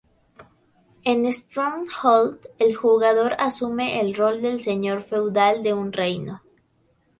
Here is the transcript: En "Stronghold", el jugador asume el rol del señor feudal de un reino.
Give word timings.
En 1.03 1.31
"Stronghold", 1.31 2.47
el 2.57 2.73
jugador 2.73 3.35
asume 3.37 4.01
el 4.01 4.15
rol 4.15 4.41
del 4.41 4.59
señor 4.59 5.03
feudal 5.03 5.61
de 5.61 5.75
un 5.75 5.93
reino. 5.93 6.41